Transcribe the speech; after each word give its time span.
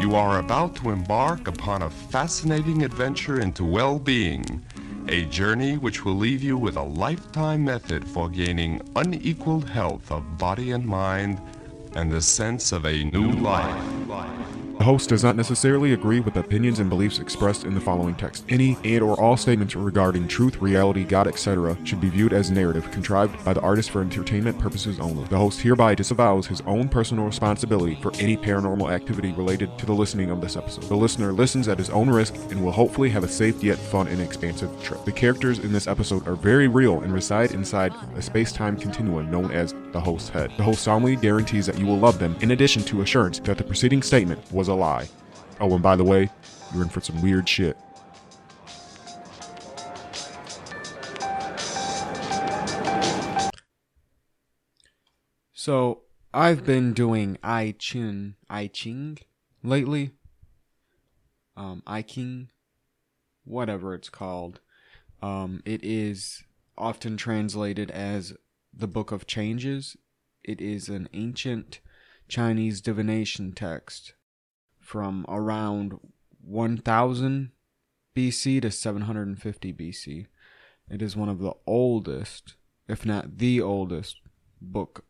You 0.00 0.14
are 0.14 0.38
about 0.38 0.74
to 0.76 0.88
embark 0.88 1.46
upon 1.46 1.82
a 1.82 1.90
fascinating 1.90 2.84
adventure 2.84 3.42
into 3.42 3.66
well 3.66 3.98
being, 3.98 4.64
a 5.08 5.26
journey 5.26 5.76
which 5.76 6.06
will 6.06 6.14
leave 6.14 6.42
you 6.42 6.56
with 6.56 6.76
a 6.76 6.82
lifetime 6.82 7.66
method 7.66 8.08
for 8.08 8.30
gaining 8.30 8.80
unequaled 8.96 9.68
health 9.68 10.10
of 10.10 10.38
body 10.38 10.70
and 10.70 10.86
mind 10.86 11.38
and 11.96 12.10
the 12.10 12.22
sense 12.22 12.72
of 12.72 12.86
a 12.86 13.04
new 13.04 13.30
life. 13.30 13.99
The 14.80 14.84
host 14.84 15.10
does 15.10 15.22
not 15.22 15.36
necessarily 15.36 15.92
agree 15.92 16.20
with 16.20 16.32
the 16.32 16.40
opinions 16.40 16.78
and 16.78 16.88
beliefs 16.88 17.18
expressed 17.18 17.64
in 17.64 17.74
the 17.74 17.80
following 17.82 18.14
text. 18.14 18.46
Any 18.48 18.78
and 18.82 19.02
or 19.02 19.14
all 19.20 19.36
statements 19.36 19.76
regarding 19.76 20.26
truth, 20.26 20.56
reality, 20.62 21.04
God, 21.04 21.28
etc. 21.28 21.76
should 21.84 22.00
be 22.00 22.08
viewed 22.08 22.32
as 22.32 22.50
narrative 22.50 22.90
contrived 22.90 23.44
by 23.44 23.52
the 23.52 23.60
artist 23.60 23.90
for 23.90 24.00
entertainment 24.00 24.58
purposes 24.58 24.98
only. 24.98 25.28
The 25.28 25.36
host 25.36 25.60
hereby 25.60 25.96
disavows 25.96 26.46
his 26.46 26.62
own 26.62 26.88
personal 26.88 27.26
responsibility 27.26 27.98
for 28.00 28.10
any 28.14 28.38
paranormal 28.38 28.90
activity 28.90 29.32
related 29.32 29.76
to 29.80 29.84
the 29.84 29.92
listening 29.92 30.30
of 30.30 30.40
this 30.40 30.56
episode. 30.56 30.84
The 30.84 30.96
listener 30.96 31.30
listens 31.30 31.68
at 31.68 31.76
his 31.76 31.90
own 31.90 32.08
risk 32.08 32.34
and 32.50 32.64
will 32.64 32.72
hopefully 32.72 33.10
have 33.10 33.22
a 33.22 33.28
safe 33.28 33.62
yet 33.62 33.76
fun 33.76 34.08
and 34.08 34.22
expansive 34.22 34.82
trip. 34.82 35.04
The 35.04 35.12
characters 35.12 35.58
in 35.58 35.74
this 35.74 35.88
episode 35.88 36.26
are 36.26 36.36
very 36.36 36.68
real 36.68 37.02
and 37.02 37.12
reside 37.12 37.52
inside 37.52 37.92
a 38.16 38.22
space-time 38.22 38.78
continuum 38.78 39.30
known 39.30 39.50
as 39.50 39.74
the 39.92 40.00
host's 40.00 40.28
head. 40.28 40.52
The 40.56 40.62
host 40.62 40.82
solemnly 40.82 41.16
guarantees 41.16 41.66
that 41.66 41.78
you 41.78 41.86
will 41.86 41.98
love 41.98 42.18
them 42.18 42.36
in 42.40 42.50
addition 42.50 42.82
to 42.84 43.02
assurance 43.02 43.38
that 43.40 43.58
the 43.58 43.64
preceding 43.64 44.02
statement 44.02 44.40
was 44.52 44.68
a 44.68 44.74
lie. 44.74 45.08
Oh, 45.60 45.72
and 45.74 45.82
by 45.82 45.96
the 45.96 46.04
way, 46.04 46.30
you're 46.72 46.82
in 46.82 46.88
for 46.88 47.00
some 47.00 47.20
weird 47.22 47.48
shit. 47.48 47.76
So 55.52 56.04
I've 56.32 56.64
been 56.64 56.94
doing 56.94 57.36
I 57.42 57.74
Ching 57.78 58.36
I 58.48 58.68
Ching 58.68 59.18
lately. 59.62 60.12
Um, 61.56 61.82
I 61.86 62.00
King, 62.00 62.48
whatever 63.44 63.94
it's 63.94 64.08
called. 64.08 64.60
Um, 65.20 65.60
it 65.66 65.84
is 65.84 66.44
often 66.78 67.18
translated 67.18 67.90
as 67.90 68.32
the 68.72 68.88
Book 68.88 69.12
of 69.12 69.26
Changes. 69.26 69.96
It 70.42 70.60
is 70.60 70.88
an 70.88 71.08
ancient 71.12 71.80
Chinese 72.28 72.80
divination 72.80 73.52
text 73.52 74.14
from 74.78 75.24
around 75.28 75.98
1000 76.42 77.50
BC 78.16 78.62
to 78.62 78.70
750 78.70 79.72
BC. 79.72 80.26
It 80.90 81.02
is 81.02 81.16
one 81.16 81.28
of 81.28 81.38
the 81.38 81.54
oldest, 81.66 82.54
if 82.88 83.06
not 83.06 83.38
the 83.38 83.60
oldest, 83.60 84.16
book 84.60 85.04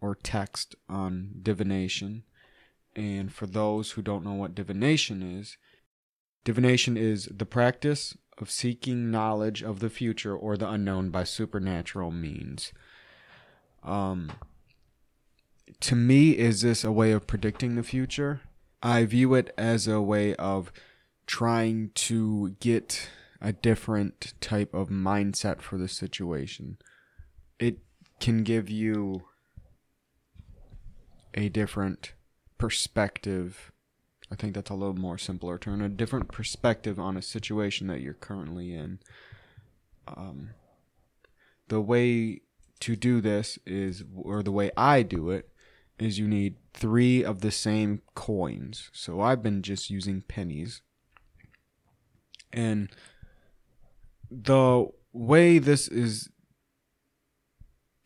or 0.00 0.14
text 0.14 0.74
on 0.88 1.30
divination. 1.42 2.24
And 2.94 3.32
for 3.32 3.46
those 3.46 3.92
who 3.92 4.02
don't 4.02 4.24
know 4.24 4.34
what 4.34 4.54
divination 4.54 5.22
is, 5.22 5.56
divination 6.44 6.96
is 6.96 7.28
the 7.30 7.46
practice 7.46 8.16
of 8.38 8.50
seeking 8.50 9.10
knowledge 9.10 9.62
of 9.62 9.80
the 9.80 9.90
future 9.90 10.36
or 10.36 10.56
the 10.56 10.68
unknown 10.68 11.10
by 11.10 11.24
supernatural 11.24 12.10
means. 12.10 12.72
Um, 13.82 14.32
to 15.80 15.96
me, 15.96 16.30
is 16.32 16.62
this 16.62 16.84
a 16.84 16.92
way 16.92 17.12
of 17.12 17.26
predicting 17.26 17.74
the 17.74 17.82
future? 17.82 18.40
I 18.82 19.04
view 19.04 19.34
it 19.34 19.52
as 19.56 19.86
a 19.86 20.00
way 20.00 20.34
of 20.36 20.72
trying 21.26 21.90
to 21.94 22.56
get 22.60 23.08
a 23.40 23.52
different 23.52 24.34
type 24.40 24.72
of 24.74 24.88
mindset 24.88 25.60
for 25.60 25.76
the 25.76 25.88
situation. 25.88 26.78
It 27.58 27.78
can 28.20 28.44
give 28.44 28.70
you 28.70 29.24
a 31.34 31.48
different 31.48 32.12
perspective. 32.58 33.71
I 34.32 34.34
think 34.34 34.54
that's 34.54 34.70
a 34.70 34.74
little 34.74 34.94
more 34.94 35.18
simpler 35.18 35.58
term. 35.58 35.82
A 35.82 35.90
different 35.90 36.28
perspective 36.28 36.98
on 36.98 37.18
a 37.18 37.22
situation 37.22 37.86
that 37.88 38.00
you're 38.00 38.14
currently 38.14 38.72
in. 38.72 38.98
Um, 40.08 40.50
the 41.68 41.82
way 41.82 42.40
to 42.80 42.96
do 42.96 43.20
this 43.20 43.58
is, 43.66 44.02
or 44.16 44.42
the 44.42 44.50
way 44.50 44.70
I 44.74 45.02
do 45.02 45.28
it, 45.28 45.50
is 45.98 46.18
you 46.18 46.26
need 46.26 46.56
three 46.72 47.22
of 47.22 47.42
the 47.42 47.50
same 47.50 48.00
coins. 48.14 48.88
So 48.94 49.20
I've 49.20 49.42
been 49.42 49.60
just 49.60 49.90
using 49.90 50.22
pennies. 50.22 50.80
And 52.54 52.88
the 54.30 54.86
way 55.12 55.58
this 55.58 55.88
is 55.88 56.30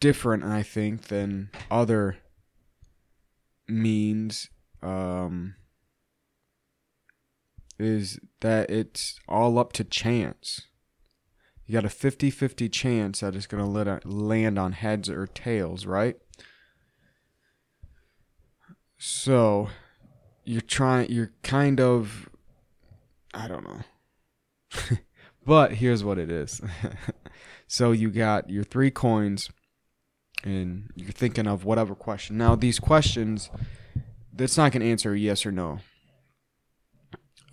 different, 0.01 0.43
I 0.43 0.65
think, 0.65 1.03
than 1.03 1.51
other 1.71 2.17
means 3.69 4.51
um, 4.83 5.55
is 7.79 8.19
that 8.41 8.71
it's 8.71 9.19
all 9.29 9.59
up 9.59 9.73
to 9.75 9.85
chance. 9.85 10.63
You 11.67 11.73
got 11.75 11.85
a 11.85 11.91
50 11.91 12.31
50 12.31 12.69
chance 12.69 13.21
that 13.21 13.35
it's 13.35 13.47
going 13.47 13.65
to 13.65 14.09
land 14.09 14.59
on 14.59 14.73
heads 14.73 15.11
or 15.11 15.27
tails, 15.27 15.85
right? 15.85 16.17
So 18.99 19.69
you're 20.45 20.61
trying, 20.61 21.11
you're 21.11 21.33
kind 21.43 21.81
of, 21.81 22.29
I 23.35 23.49
don't 23.49 23.65
know. 23.65 23.81
but 25.47 25.73
here's 25.75 26.05
what 26.05 26.19
it 26.19 26.31
is. 26.31 26.61
so 27.67 27.93
you 27.93 28.11
got 28.11 28.49
your 28.49 28.65
three 28.65 28.91
coins 28.91 29.51
and 30.45 30.91
you're 30.95 31.11
thinking 31.11 31.49
of 31.49 31.65
whatever 31.65 31.95
question. 31.95 32.39
Now, 32.39 32.55
these 32.55 32.79
questions, 32.79 33.51
that's 34.33 34.57
not 34.57 34.73
going 34.73 34.83
to 34.83 34.91
answer 34.91 35.17
yes 35.17 35.45
or 35.45 35.53
no. 35.53 35.81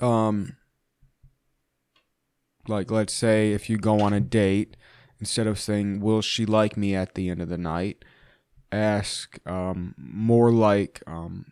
Um, 0.03 0.57
like, 2.67 2.91
let's 2.91 3.13
say 3.13 3.51
if 3.51 3.69
you 3.69 3.77
go 3.77 4.01
on 4.01 4.13
a 4.13 4.19
date, 4.19 4.75
instead 5.19 5.47
of 5.47 5.59
saying, 5.59 6.01
Will 6.01 6.21
she 6.21 6.45
like 6.45 6.77
me 6.77 6.95
at 6.95 7.15
the 7.15 7.29
end 7.29 7.41
of 7.41 7.49
the 7.49 7.57
night? 7.57 8.03
ask 8.73 9.39
um, 9.47 9.93
more 9.97 10.51
like 10.51 11.01
um, 11.05 11.45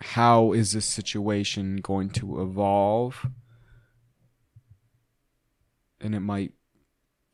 how 0.00 0.52
is 0.52 0.72
this 0.72 0.84
situation 0.84 1.76
going 1.76 2.10
to 2.10 2.42
evolve 2.42 3.26
and 6.00 6.14
it 6.14 6.20
might 6.20 6.52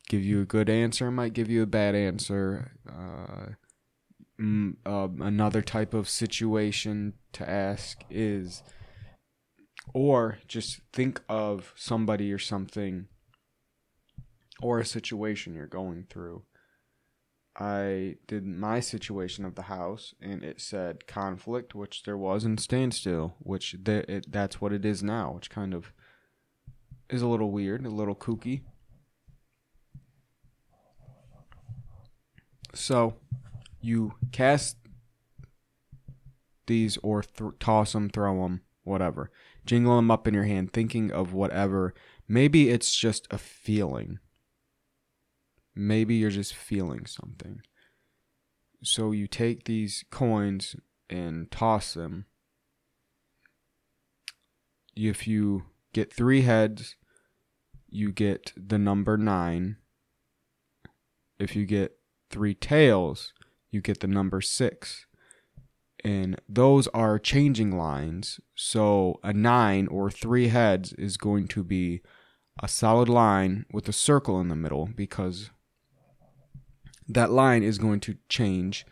give 0.07 0.23
you 0.23 0.41
a 0.41 0.45
good 0.45 0.69
answer 0.69 1.09
might 1.09 1.33
give 1.33 1.49
you 1.49 1.63
a 1.63 1.67
bad 1.67 1.95
answer 1.95 2.71
uh, 2.87 3.53
uh, 4.85 5.07
another 5.19 5.63
type 5.63 5.95
of 5.95 6.07
situation 6.07 7.13
to 7.33 7.49
ask 7.49 8.03
is 8.09 8.61
or 9.93 10.39
just 10.47 10.81
think 10.93 11.21
of 11.27 11.73
somebody 11.75 12.31
or 12.31 12.39
something 12.39 13.07
or 14.61 14.79
a 14.79 14.85
situation 14.85 15.53
you're 15.53 15.67
going 15.67 16.05
through 16.09 16.43
I 17.59 18.17
did 18.27 18.45
my 18.45 18.79
situation 18.79 19.43
of 19.43 19.55
the 19.55 19.63
house, 19.63 20.13
and 20.21 20.43
it 20.43 20.61
said 20.61 21.07
conflict, 21.07 21.73
which 21.73 22.03
there 22.03 22.17
was, 22.17 22.43
and 22.43 22.59
standstill, 22.59 23.35
which 23.39 23.75
there, 23.81 24.05
it, 24.07 24.31
that's 24.31 24.61
what 24.61 24.71
it 24.71 24.85
is 24.85 25.01
now, 25.01 25.31
which 25.31 25.49
kind 25.49 25.73
of 25.73 25.91
is 27.09 27.23
a 27.23 27.27
little 27.27 27.49
weird, 27.49 27.83
a 27.83 27.89
little 27.89 28.15
kooky. 28.15 28.61
So, 32.75 33.15
you 33.81 34.13
cast 34.31 34.77
these 36.67 36.97
or 36.97 37.23
th- 37.23 37.53
toss 37.59 37.93
them, 37.93 38.09
throw 38.09 38.43
them, 38.43 38.61
whatever. 38.87 39.31
Jingle 39.65 39.97
them 39.97 40.09
up 40.09 40.27
in 40.27 40.33
your 40.33 40.45
hand, 40.45 40.73
thinking 40.73 41.11
of 41.11 41.33
whatever. 41.33 41.93
Maybe 42.27 42.69
it's 42.69 42.95
just 42.95 43.27
a 43.29 43.37
feeling 43.37 44.19
Maybe 45.77 46.15
you're 46.15 46.31
just 46.31 46.55
feeling 46.55 47.05
something. 47.05 47.61
So 48.81 49.11
you 49.11 49.27
take 49.27 49.65
these 49.65 50.03
coins 50.09 50.75
and 51.07 51.51
toss 51.51 51.93
them. 51.93 52.25
If 54.95 55.27
you 55.27 55.65
get 55.93 56.11
three 56.11 56.41
heads, 56.41 56.95
you 57.87 58.11
get 58.11 58.53
the 58.57 58.79
number 58.79 59.17
nine. 59.17 59.77
If 61.37 61.55
you 61.55 61.67
get 61.67 61.99
three 62.31 62.55
tails, 62.55 63.33
you 63.69 63.79
get 63.79 63.99
the 63.99 64.07
number 64.07 64.41
six. 64.41 65.05
And 66.07 66.39
those 66.47 66.87
are 66.93 67.19
changing 67.19 67.77
lines. 67.77 68.39
So 68.55 69.19
a 69.23 69.33
nine 69.33 69.87
or 69.87 70.09
three 70.09 70.47
heads 70.47 70.93
is 70.93 71.17
going 71.17 71.49
to 71.49 71.65
be 71.65 71.99
a 72.63 72.69
solid 72.69 73.09
line 73.09 73.65
with 73.73 73.89
a 73.89 73.91
circle 73.91 74.39
in 74.39 74.47
the 74.47 74.55
middle 74.55 74.85
because 74.85 75.49
that 77.09 77.29
line 77.29 77.61
is 77.61 77.77
going 77.77 77.99
to 78.01 78.15
change 78.29 78.85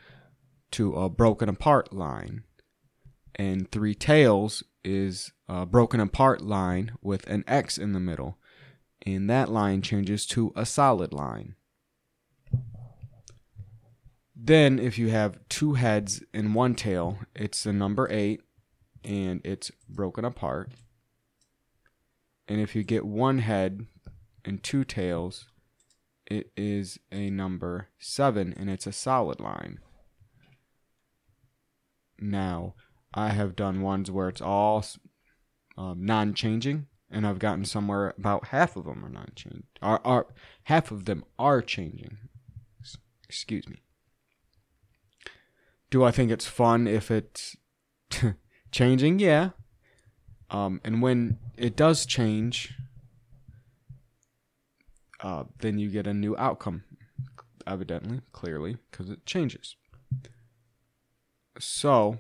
to 0.72 0.94
a 0.96 1.08
broken 1.08 1.48
apart 1.48 1.94
line. 1.94 2.44
And 3.34 3.72
three 3.72 3.96
tails 3.96 4.62
is 4.84 5.32
a 5.48 5.66
broken 5.66 6.02
apart 6.02 6.42
line 6.42 6.98
with 7.02 7.26
an 7.28 7.46
X 7.48 7.78
in 7.78 7.94
the 7.94 8.02
middle. 8.02 8.40
And 9.06 9.30
that 9.30 9.50
line 9.50 9.82
changes 9.82 10.26
to 10.28 10.52
a 10.54 10.66
solid 10.66 11.14
line. 11.14 11.56
Then, 14.36 14.80
if 14.80 14.98
you 14.98 15.10
have 15.10 15.40
two 15.48 15.76
heads 15.76 16.22
and 16.34 16.54
one 16.54 16.76
tail, 16.76 17.20
it's 17.36 17.64
the 17.64 17.74
number 17.74 18.08
eight. 18.12 18.42
and 19.06 19.42
it's 19.44 19.72
broken 19.88 20.26
apart. 20.26 20.72
And 22.48 22.60
if 22.60 22.76
you 22.76 22.84
get 22.84 23.06
one 23.06 23.40
head 23.40 23.86
and 24.44 24.62
two 24.62 24.84
tails, 24.84 25.46
it 26.26 26.52
is 26.58 27.00
a 27.12 27.30
number 27.30 27.90
seven 28.00 28.54
and 28.58 28.70
it's 28.70 28.88
a 28.88 28.92
solid 28.92 29.40
line. 29.40 29.80
Now, 32.20 32.76
I 33.14 33.30
have 33.30 33.56
done 33.56 33.82
ones 33.82 34.10
where 34.10 34.30
it's 34.30 34.42
all 34.42 34.84
um, 35.78 36.06
non-changing, 36.06 36.88
and 37.12 37.28
I've 37.28 37.40
gotten 37.40 37.66
somewhere 37.66 38.14
about 38.18 38.48
half 38.48 38.76
of 38.76 38.86
them 38.86 39.06
are 39.06 39.10
non-changing. 39.10 39.64
Are, 39.82 40.02
are 40.04 40.28
half 40.64 40.92
of 40.92 41.06
them 41.06 41.24
are 41.38 41.62
changing. 41.62 42.18
Excuse 43.28 43.68
me. 43.68 43.78
Do 45.90 46.04
I 46.04 46.12
think 46.12 46.32
it's 46.32 46.48
fun 46.48 46.88
if 46.88 47.12
it's 47.12 47.56
changing? 48.72 49.20
Yeah. 49.20 49.52
Um, 50.50 50.82
and 50.84 51.02
when 51.02 51.40
it 51.58 51.76
does 51.76 52.06
change, 52.06 52.74
uh, 55.22 55.46
then 55.60 55.80
you 55.80 55.90
get 55.90 56.08
a 56.08 56.14
new 56.14 56.36
outcome, 56.38 56.84
evidently, 57.66 58.22
clearly, 58.32 58.78
because 58.92 59.10
it 59.10 59.26
changes. 59.26 59.76
So, 61.60 62.20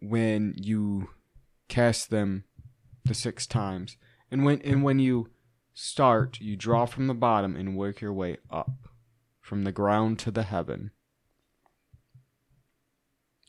when 0.00 0.54
you 0.56 1.10
cast 1.68 2.10
them 2.10 2.44
the 3.04 3.14
six 3.14 3.46
times, 3.46 3.96
and 4.30 4.44
when 4.44 4.60
and 4.62 4.82
when 4.82 4.98
you 4.98 5.30
start, 5.74 6.38
you 6.40 6.56
draw 6.56 6.86
from 6.86 7.06
the 7.06 7.14
bottom 7.14 7.56
and 7.56 7.76
work 7.76 8.00
your 8.00 8.12
way 8.12 8.36
up, 8.50 8.88
from 9.40 9.64
the 9.64 9.72
ground 9.72 10.18
to 10.20 10.30
the 10.30 10.42
heaven. 10.44 10.90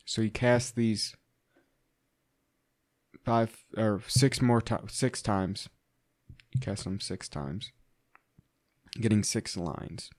So 0.09 0.23
you 0.23 0.31
cast 0.31 0.75
these 0.75 1.15
five 3.23 3.63
or 3.77 4.01
six 4.07 4.41
more 4.41 4.59
times, 4.59 4.91
six 4.91 5.21
times. 5.21 5.69
You 6.51 6.61
cast 6.61 6.83
them 6.83 6.99
six 6.99 7.29
times, 7.29 7.71
getting 8.99 9.21
six 9.21 9.55
lines. 9.55 10.09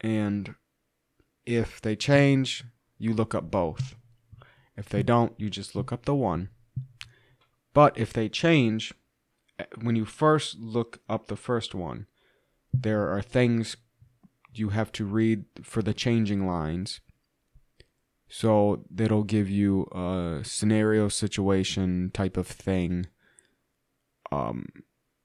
And 0.00 0.54
if 1.44 1.80
they 1.80 1.96
change, 1.96 2.62
you 2.96 3.12
look 3.12 3.34
up 3.34 3.50
both. 3.50 3.96
If 4.76 4.88
they 4.88 5.02
don't, 5.02 5.32
you 5.36 5.50
just 5.50 5.74
look 5.74 5.92
up 5.92 6.04
the 6.04 6.14
one. 6.14 6.50
But 7.72 7.98
if 7.98 8.12
they 8.12 8.28
change, 8.28 8.94
eh, 9.58 9.64
when 9.82 9.96
you 9.96 10.04
first 10.04 10.60
look 10.60 11.00
up 11.08 11.26
the 11.26 11.34
first 11.34 11.74
one, 11.74 12.06
there 12.72 13.10
are 13.10 13.20
things 13.20 13.76
you 14.54 14.68
have 14.68 14.92
to 14.92 15.04
read 15.04 15.46
for 15.64 15.82
the 15.82 15.92
changing 15.92 16.46
lines. 16.46 17.00
So 18.36 18.82
that'll 18.90 19.22
give 19.22 19.48
you 19.48 19.84
a 19.92 20.40
scenario 20.42 21.08
situation 21.08 22.10
type 22.12 22.36
of 22.36 22.48
thing. 22.48 23.06
Um, 24.32 24.66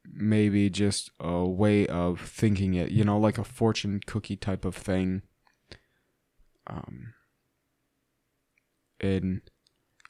maybe 0.06 0.70
just 0.70 1.10
a 1.20 1.44
way 1.44 1.88
of 1.88 2.22
thinking 2.22 2.76
it, 2.76 2.92
you 2.92 3.04
know, 3.04 3.18
like 3.18 3.40
a 3.40 3.44
fortune 3.44 4.00
cookie 4.06 4.36
type 4.36 4.64
of 4.64 4.76
thing. 4.76 5.24
Um, 6.68 7.16
and 9.02 9.42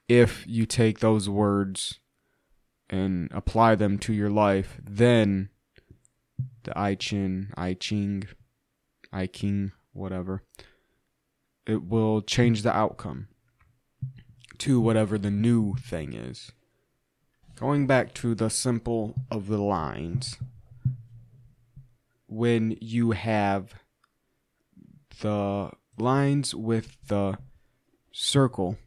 if 0.09 0.43
you 0.45 0.65
take 0.65 0.99
those 0.99 1.29
words 1.29 1.99
and 2.89 3.31
apply 3.33 3.75
them 3.75 3.97
to 3.99 4.11
your 4.11 4.29
life, 4.29 4.77
then 4.83 5.47
the 6.63 6.77
I 6.77 6.95
Chin, 6.95 7.53
I 7.55 7.75
Ching, 7.75 8.25
I 9.13 9.27
King, 9.27 9.71
whatever, 9.93 10.43
it 11.69 11.87
will 11.87 12.21
change 12.21 12.63
the 12.63 12.75
outcome 12.75 13.27
to 14.57 14.81
whatever 14.81 15.19
the 15.19 15.29
new 15.29 15.75
thing 15.75 16.13
is. 16.13 16.51
Going 17.55 17.85
back 17.85 18.13
to 18.15 18.33
the 18.33 18.49
simple 18.49 19.13
of 19.29 19.47
the 19.47 19.59
lines, 19.59 20.37
when 22.27 22.75
you 22.81 23.11
have 23.11 23.75
the 25.21 25.69
lines 25.97 26.55
with 26.55 26.97
the 27.07 27.37
circle 28.11 28.77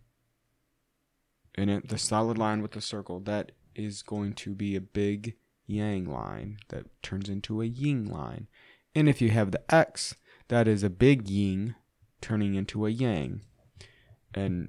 in 1.55 1.69
it, 1.69 1.89
the 1.89 1.99
solid 1.99 2.37
line 2.37 2.63
with 2.63 2.73
the 2.73 2.81
circle, 2.81 3.21
that 3.21 3.53
is 3.77 4.03
going 4.03 4.33
to 4.33 4.55
be 4.55 4.75
a 4.75 4.81
big 4.81 5.37
yang 5.67 6.05
line 6.05 6.57
that 6.69 6.87
turns 7.01 7.29
into 7.29 7.63
a 7.63 7.67
yin 7.67 8.07
line. 8.07 8.49
And 8.93 9.09
if 9.09 9.23
you 9.23 9.31
have 9.31 9.53
the 9.53 9.63
X, 9.73 10.17
that 10.49 10.67
is 10.67 10.83
a 10.83 10.91
big 10.91 11.29
yin 11.29 11.77
turning 12.23 12.55
into 12.55 12.87
a 12.87 12.91
yang. 12.91 13.43
And 14.35 14.69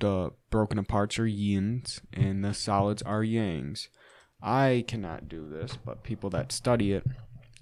the 0.00 0.30
broken 0.50 0.82
aparts 0.82 1.18
are 1.18 1.26
yins 1.26 2.00
and 2.12 2.44
the 2.44 2.54
solids 2.54 3.02
are 3.02 3.22
yangs. 3.22 3.88
I 4.42 4.84
cannot 4.86 5.28
do 5.28 5.48
this, 5.48 5.76
but 5.84 6.04
people 6.04 6.30
that 6.30 6.52
study 6.52 6.92
it 6.92 7.04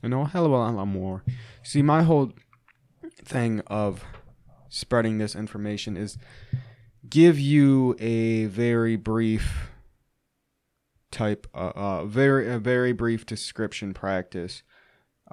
I 0.03 0.09
know 0.09 0.23
a 0.23 0.27
hell 0.27 0.47
of 0.47 0.53
a 0.53 0.57
lot 0.57 0.85
more. 0.87 1.25
See, 1.63 1.83
my 1.83 2.03
whole 2.03 2.33
thing 3.25 3.61
of 3.67 4.05
spreading 4.69 5.19
this 5.19 5.35
information 5.35 5.97
is 5.97 6.19
give 7.09 7.39
you 7.39 7.97
a 7.99 8.47
very 8.47 8.97
brief 8.97 9.71
type, 11.11 11.47
uh, 11.55 11.73
uh 11.75 12.05
very 12.05 12.49
a 12.49 12.59
very 12.59 12.93
brief 12.93 13.27
description 13.27 13.93
practice. 13.93 14.63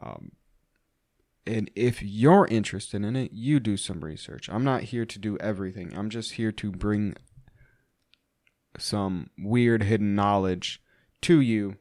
Um, 0.01 0.31
and 1.47 1.69
if 1.75 2.01
you're 2.01 2.47
interested 2.47 3.03
in 3.03 3.15
it, 3.15 3.31
you 3.31 3.59
do 3.59 3.77
some 3.77 4.03
research. 4.03 4.50
I'm 4.50 4.63
not 4.63 4.83
here 4.83 5.06
to 5.06 5.19
do 5.19 5.38
everything. 5.38 5.95
I'm 5.95 6.09
just 6.09 6.33
here 6.33 6.51
to 6.53 6.71
bring 6.71 7.15
some 8.80 9.30
weird 9.38 9.83
hidden 9.83 10.15
knowledge 10.15 10.81
to 11.21 11.39
you. 11.39 11.77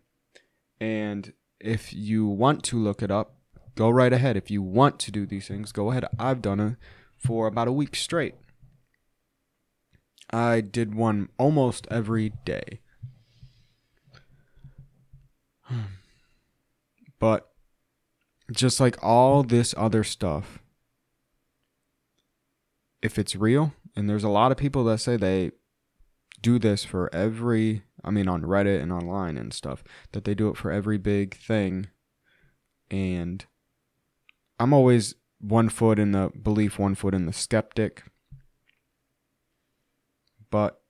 And 0.81 1.33
if 1.61 1.95
you 1.95 2.27
want 2.27 2.63
to 2.65 2.79
look 2.79 3.03
it 3.03 3.11
up, 3.11 3.37
go 3.75 3.89
right 3.89 4.13
ahead. 4.13 4.37
If 4.37 4.51
you 4.51 4.63
want 4.63 4.99
to 5.01 5.11
do 5.11 5.25
these 5.25 5.49
things, 5.49 5.73
go 5.73 5.91
ahead. 5.91 6.05
I've 6.19 6.43
done 6.43 6.61
it 6.61 6.77
for 7.17 7.47
about 7.47 7.69
a 7.69 7.73
week 7.73 7.97
straight. 7.97 8.35
I 10.31 10.61
did 10.61 10.95
one 10.95 11.31
almost 11.39 11.87
every 11.91 12.33
day. 12.45 12.81
But 17.21 17.54
just 18.53 18.81
like 18.81 19.03
all 19.03 19.43
this 19.43 19.75
other 19.77 20.05
stuff, 20.05 20.59
if 23.03 23.19
it's 23.19 23.37
real, 23.37 23.73
and 23.97 24.09
there's 24.09 24.25
a 24.25 24.29
lot 24.29 24.53
of 24.53 24.59
people 24.59 24.85
that 24.85 24.99
say 24.99 25.17
they 25.17 25.53
do 26.41 26.59
this 26.59 26.85
for 26.85 27.15
every, 27.15 27.83
I 28.05 28.11
mean, 28.11 28.29
on 28.29 28.43
Reddit 28.43 28.83
and 28.83 28.93
online 28.93 29.37
and 29.37 29.53
stuff, 29.53 29.83
that 30.13 30.25
they 30.25 30.35
do 30.35 30.49
it 30.49 30.57
for 30.57 30.71
every 30.71 30.99
big 30.99 31.35
thing. 31.37 31.89
And 32.91 33.45
I'm 34.59 34.73
always 34.73 35.15
one 35.41 35.69
foot 35.69 35.99
in 35.99 36.13
the 36.13 36.31
belief, 36.41 36.79
one 36.79 36.95
foot 36.95 37.15
in 37.15 37.27
the 37.27 37.33
skeptic. 37.33 38.05
But 40.51 40.81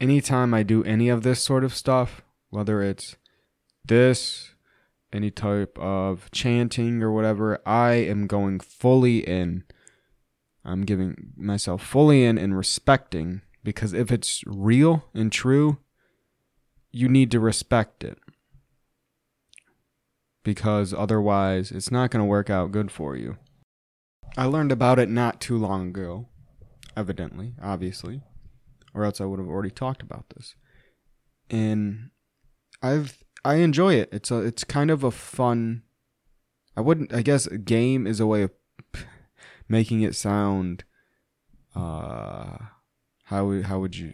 anytime 0.00 0.54
I 0.54 0.62
do 0.62 0.84
any 0.84 1.08
of 1.08 1.22
this 1.22 1.42
sort 1.42 1.64
of 1.64 1.74
stuff, 1.74 2.22
whether 2.50 2.82
it's 2.82 3.16
this, 3.84 4.54
any 5.12 5.30
type 5.30 5.78
of 5.78 6.30
chanting 6.30 7.02
or 7.02 7.12
whatever, 7.12 7.60
I 7.66 7.92
am 7.92 8.26
going 8.26 8.60
fully 8.60 9.18
in. 9.18 9.64
I'm 10.64 10.82
giving 10.82 11.32
myself 11.36 11.82
fully 11.82 12.24
in 12.24 12.36
and 12.36 12.56
respecting 12.56 13.42
because 13.64 13.92
if 13.92 14.10
it's 14.12 14.42
real 14.46 15.04
and 15.14 15.32
true, 15.32 15.78
you 16.90 17.08
need 17.08 17.30
to 17.30 17.40
respect 17.40 18.04
it. 18.04 18.18
Because 20.42 20.94
otherwise, 20.94 21.70
it's 21.70 21.90
not 21.90 22.10
going 22.10 22.22
to 22.22 22.28
work 22.28 22.48
out 22.48 22.72
good 22.72 22.90
for 22.90 23.16
you. 23.16 23.36
I 24.36 24.44
learned 24.44 24.72
about 24.72 24.98
it 24.98 25.08
not 25.08 25.40
too 25.40 25.58
long 25.58 25.88
ago, 25.88 26.28
evidently, 26.96 27.54
obviously, 27.62 28.22
or 28.94 29.04
else 29.04 29.20
I 29.20 29.24
would 29.24 29.38
have 29.38 29.48
already 29.48 29.70
talked 29.70 30.02
about 30.02 30.26
this. 30.30 30.54
And 31.50 32.10
I've 32.82 33.22
I 33.48 33.54
enjoy 33.54 33.94
it. 33.94 34.10
It's 34.12 34.30
a 34.30 34.40
it's 34.40 34.62
kind 34.62 34.90
of 34.90 35.02
a 35.02 35.10
fun. 35.10 35.82
I 36.76 36.82
wouldn't. 36.82 37.14
I 37.14 37.22
guess 37.22 37.46
game 37.46 38.06
is 38.06 38.20
a 38.20 38.26
way 38.26 38.42
of 38.42 38.50
making 39.70 40.02
it 40.02 40.14
sound. 40.14 40.84
Uh, 41.74 42.58
how 43.24 43.62
how 43.62 43.78
would 43.80 43.96
you? 43.96 44.12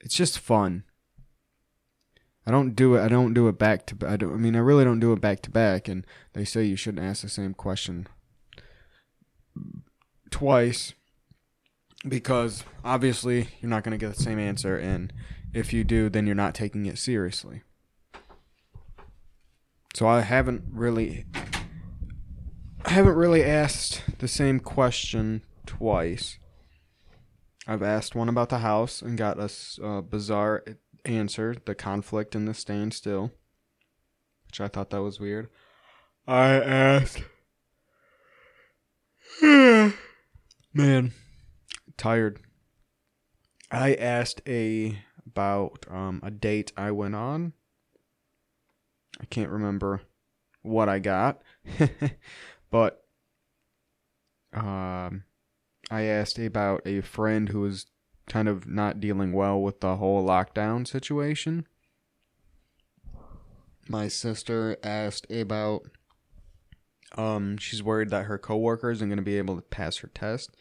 It's 0.00 0.16
just 0.16 0.38
fun. 0.38 0.84
I 2.46 2.50
don't 2.50 2.74
do 2.74 2.94
it. 2.94 3.02
I 3.02 3.08
don't 3.08 3.34
do 3.34 3.46
it 3.46 3.58
back 3.58 3.84
to. 3.88 4.08
I 4.08 4.16
don't. 4.16 4.32
I 4.32 4.36
mean, 4.38 4.56
I 4.56 4.60
really 4.60 4.84
don't 4.84 5.00
do 5.00 5.12
it 5.12 5.20
back 5.20 5.42
to 5.42 5.50
back. 5.50 5.86
And 5.86 6.06
they 6.32 6.46
say 6.46 6.64
you 6.64 6.76
shouldn't 6.76 7.04
ask 7.04 7.20
the 7.20 7.28
same 7.28 7.52
question 7.52 8.06
twice 10.30 10.94
because 12.08 12.64
obviously 12.82 13.48
you're 13.60 13.68
not 13.68 13.84
going 13.84 13.98
to 13.98 14.02
get 14.02 14.16
the 14.16 14.22
same 14.22 14.38
answer 14.38 14.76
and 14.76 15.12
if 15.52 15.72
you 15.72 15.82
do 15.82 16.08
then 16.08 16.26
you're 16.26 16.34
not 16.34 16.54
taking 16.54 16.84
it 16.84 16.98
seriously 16.98 17.62
so 19.96 20.06
i 20.06 20.20
haven't 20.20 20.62
really 20.70 21.24
i 22.84 22.90
haven't 22.90 23.16
really 23.16 23.44
asked 23.44 24.02
the 24.18 24.28
same 24.28 24.60
question 24.60 25.42
twice 25.64 26.38
I've 27.66 27.82
asked 27.82 28.14
one 28.14 28.28
about 28.28 28.48
the 28.48 28.58
house 28.58 29.02
and 29.02 29.18
got 29.18 29.40
a 29.40 29.50
uh, 29.84 30.00
bizarre 30.00 30.62
answer 31.04 31.56
the 31.64 31.74
conflict 31.74 32.36
in 32.36 32.44
the 32.44 32.54
standstill, 32.54 33.32
which 34.46 34.60
I 34.60 34.68
thought 34.68 34.90
that 34.90 35.02
was 35.02 35.18
weird. 35.18 35.48
I 36.28 36.50
asked. 36.50 37.24
Man, 40.72 41.12
tired. 41.96 42.38
I 43.72 43.94
asked 43.94 44.42
a 44.46 45.02
about 45.26 45.86
um, 45.90 46.20
a 46.22 46.30
date 46.30 46.72
I 46.76 46.92
went 46.92 47.16
on. 47.16 47.52
I 49.20 49.24
can't 49.26 49.50
remember 49.50 50.02
what 50.62 50.88
I 50.88 50.98
got, 50.98 51.42
but 52.70 53.04
um, 54.52 55.24
I 55.90 56.02
asked 56.02 56.38
about 56.38 56.82
a 56.86 57.00
friend 57.00 57.48
who 57.48 57.60
was 57.60 57.86
kind 58.28 58.48
of 58.48 58.66
not 58.66 59.00
dealing 59.00 59.32
well 59.32 59.60
with 59.60 59.80
the 59.80 59.96
whole 59.96 60.26
lockdown 60.26 60.86
situation. 60.86 61.66
My 63.88 64.08
sister 64.08 64.76
asked 64.82 65.30
about 65.30 65.82
um 67.16 67.56
she's 67.56 67.84
worried 67.84 68.10
that 68.10 68.24
her 68.24 68.36
coworker 68.36 68.90
isn't 68.90 69.08
going 69.08 69.16
to 69.16 69.22
be 69.22 69.38
able 69.38 69.54
to 69.54 69.62
pass 69.62 69.98
her 69.98 70.08
test 70.08 70.56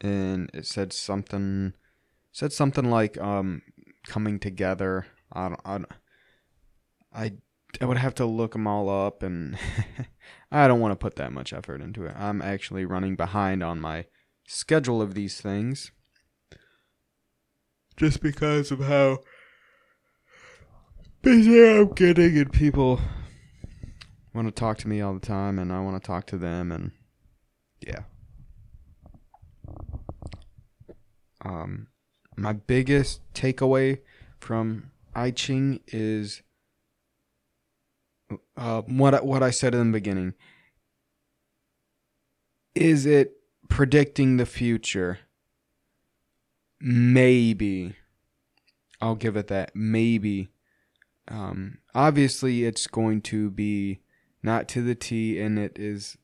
and 0.00 0.50
it 0.52 0.66
said 0.66 0.92
something 0.92 1.72
said 2.32 2.52
something 2.52 2.90
like 2.90 3.18
um 3.18 3.62
coming 4.06 4.38
together. 4.38 5.06
I 5.32 5.48
don't, 5.48 5.60
I 5.64 5.72
don't, 5.78 5.92
I 7.12 7.32
I 7.80 7.84
would 7.84 7.98
have 7.98 8.14
to 8.16 8.26
look 8.26 8.52
them 8.52 8.66
all 8.66 8.88
up 8.88 9.22
and 9.22 9.56
I 10.52 10.66
don't 10.66 10.80
want 10.80 10.92
to 10.92 10.96
put 10.96 11.16
that 11.16 11.32
much 11.32 11.52
effort 11.52 11.80
into 11.80 12.04
it. 12.04 12.14
I'm 12.16 12.42
actually 12.42 12.84
running 12.84 13.16
behind 13.16 13.62
on 13.62 13.80
my 13.80 14.06
schedule 14.46 15.00
of 15.00 15.14
these 15.14 15.40
things 15.40 15.92
just 17.96 18.20
because 18.20 18.70
of 18.70 18.80
how 18.80 19.18
busy 21.22 21.62
I'm 21.62 21.92
getting 21.92 22.36
and 22.38 22.52
people 22.52 23.00
want 24.34 24.48
to 24.48 24.52
talk 24.52 24.78
to 24.78 24.88
me 24.88 25.00
all 25.00 25.14
the 25.14 25.20
time 25.20 25.58
and 25.58 25.72
I 25.72 25.80
want 25.80 26.02
to 26.02 26.06
talk 26.06 26.26
to 26.28 26.38
them 26.38 26.72
and 26.72 26.92
yeah. 27.86 28.02
Um 31.44 31.88
my 32.36 32.52
biggest 32.52 33.20
takeaway 33.34 34.00
from 34.38 34.90
I 35.14 35.30
Ching 35.30 35.80
is 35.88 36.42
uh, 38.60 38.82
what 38.82 39.24
what 39.24 39.42
I 39.42 39.50
said 39.50 39.74
in 39.74 39.90
the 39.90 39.98
beginning. 39.98 40.34
Is 42.74 43.06
it 43.06 43.32
predicting 43.68 44.36
the 44.36 44.46
future? 44.46 45.20
Maybe. 46.78 47.96
I'll 49.00 49.16
give 49.16 49.36
it 49.36 49.48
that. 49.48 49.74
Maybe. 49.74 50.50
Um, 51.26 51.78
obviously, 51.94 52.64
it's 52.64 52.86
going 52.86 53.22
to 53.22 53.50
be 53.50 54.00
not 54.42 54.68
to 54.68 54.82
the 54.82 54.94
T, 54.94 55.40
and 55.40 55.58
it 55.58 55.78
is, 55.78 56.18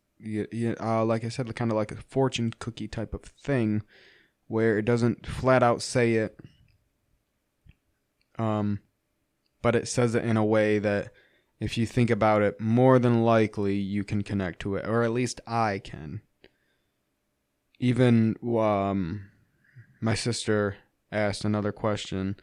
uh, 0.81 1.05
like 1.05 1.25
I 1.25 1.31
said, 1.31 1.55
kind 1.57 1.71
of 1.71 1.77
like 1.77 1.93
a 1.93 1.97
fortune 1.97 2.53
cookie 2.59 2.89
type 2.89 3.15
of 3.15 3.23
thing, 3.23 3.83
where 4.47 4.79
it 4.79 4.85
doesn't 4.85 5.27
flat 5.27 5.63
out 5.63 5.81
say 5.81 6.15
it, 6.15 6.39
um, 8.39 8.81
but 9.63 9.75
it 9.75 9.89
says 9.89 10.15
it 10.15 10.25
in 10.25 10.37
a 10.37 10.45
way 10.45 10.79
that 10.79 11.13
if 11.59 11.79
you 11.79 11.87
think 11.87 12.11
about 12.11 12.43
it, 12.43 12.61
more 12.61 12.99
than 12.99 13.23
likely 13.23 13.75
you 13.75 14.05
can 14.05 14.23
connect 14.23 14.61
to 14.61 14.77
it, 14.77 14.87
or 14.87 15.03
at 15.03 15.13
least 15.13 15.41
I 15.47 15.81
can. 15.83 16.21
Even 17.79 18.37
um, 18.43 19.31
my 20.01 20.15
sister 20.15 20.77
asked 21.11 21.45
another 21.45 21.73
question 21.73 22.37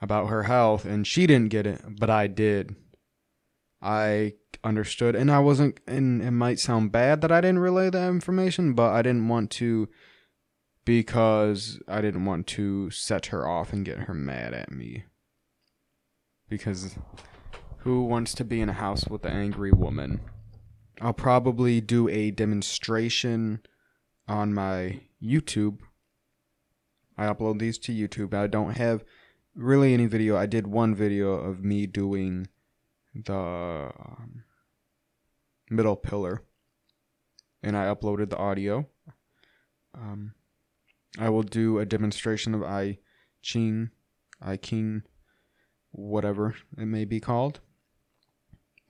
about 0.00 0.28
her 0.28 0.44
health, 0.44 0.84
and 0.84 1.06
she 1.06 1.26
didn't 1.26 1.50
get 1.50 1.66
it, 1.66 1.82
but 1.98 2.08
I 2.08 2.26
did. 2.26 2.76
I 3.82 4.34
understood, 4.64 5.14
and 5.14 5.30
I 5.30 5.38
wasn't. 5.40 5.80
And 5.86 6.22
it 6.22 6.30
might 6.30 6.58
sound 6.58 6.92
bad 6.92 7.20
that 7.20 7.32
I 7.32 7.40
didn't 7.40 7.60
relay 7.60 7.90
that 7.90 8.08
information, 8.08 8.74
but 8.74 8.92
I 8.92 9.02
didn't 9.02 9.28
want 9.28 9.50
to 9.52 9.88
because 10.84 11.78
I 11.86 12.00
didn't 12.00 12.24
want 12.24 12.46
to 12.48 12.90
set 12.90 13.26
her 13.26 13.46
off 13.46 13.72
and 13.72 13.84
get 13.84 14.00
her 14.00 14.14
mad 14.14 14.54
at 14.54 14.72
me. 14.72 15.04
Because 16.48 16.98
who 17.82 18.04
wants 18.04 18.34
to 18.34 18.44
be 18.44 18.60
in 18.60 18.68
a 18.68 18.74
house 18.74 19.06
with 19.08 19.24
an 19.24 19.32
angry 19.32 19.72
woman? 19.72 20.20
I'll 21.00 21.14
probably 21.14 21.80
do 21.80 22.08
a 22.08 22.30
demonstration 22.30 23.60
on 24.28 24.52
my 24.52 25.00
YouTube. 25.22 25.78
I 27.16 27.24
upload 27.24 27.58
these 27.58 27.78
to 27.78 27.92
YouTube. 27.92 28.34
I 28.34 28.46
don't 28.46 28.76
have 28.76 29.04
really 29.54 29.94
any 29.94 30.06
video. 30.06 30.36
I 30.36 30.46
did 30.46 30.66
one 30.66 30.94
video 30.94 31.32
of 31.32 31.64
me 31.64 31.86
doing 31.86 32.48
the 33.14 33.34
um, 33.34 34.44
middle 35.70 35.96
pillar, 35.96 36.42
and 37.62 37.76
I 37.76 37.86
uploaded 37.86 38.30
the 38.30 38.38
audio. 38.38 38.86
Um, 39.94 40.34
I 41.18 41.30
will 41.30 41.42
do 41.42 41.78
a 41.78 41.86
demonstration 41.86 42.54
of 42.54 42.62
I 42.62 42.98
Ching, 43.42 43.90
I 44.40 44.58
King, 44.58 45.02
whatever 45.92 46.54
it 46.76 46.86
may 46.86 47.04
be 47.04 47.20
called. 47.20 47.60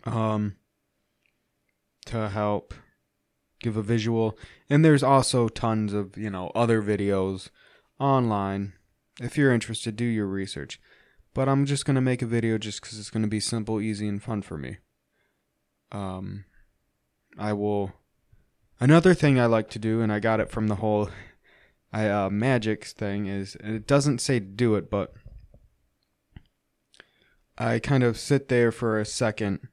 Um, 0.05 0.57
to 2.07 2.29
help 2.29 2.75
give 3.61 3.77
a 3.77 3.83
visual, 3.83 4.39
and 4.69 4.85
there's 4.85 5.03
also 5.03 5.49
tons 5.49 5.93
of 5.93 6.17
you 6.17 6.31
know 6.31 6.51
other 6.55 6.83
videos 6.83 7.51
online. 7.99 8.73
If 9.21 9.37
you're 9.37 9.53
interested, 9.53 9.97
do 9.97 10.05
your 10.05 10.27
research. 10.27 10.81
But 11.33 11.49
I'm 11.49 11.65
just 11.65 11.85
gonna 11.85 12.01
make 12.01 12.23
a 12.23 12.27
video 12.27 12.59
just 12.59 12.81
because 12.81 12.99
it's 12.99 13.11
gonna 13.11 13.29
be 13.29 13.41
simple, 13.41 13.81
easy, 13.81 14.09
and 14.09 14.23
fun 14.23 14.43
for 14.43 14.59
me. 14.59 14.79
Um, 15.93 16.45
I 17.39 17.53
will. 17.53 17.93
Another 18.81 19.13
thing 19.15 19.39
I 19.39 19.47
like 19.47 19.69
to 19.71 19.79
do, 19.79 20.01
and 20.01 20.13
I 20.13 20.21
got 20.21 20.41
it 20.41 20.51
from 20.51 20.69
the 20.69 20.77
whole 20.77 21.11
I 21.93 22.09
uh, 22.09 22.31
magic 22.31 22.85
thing, 22.85 23.27
is 23.27 23.57
it 23.57 23.87
doesn't 23.87 24.21
say 24.21 24.41
do 24.41 24.75
it, 24.77 24.91
but 24.91 25.13
I 27.59 27.79
kind 27.79 28.03
of 28.03 28.19
sit 28.19 28.49
there 28.49 28.73
for 28.73 28.99
a 28.99 29.05
second 29.05 29.69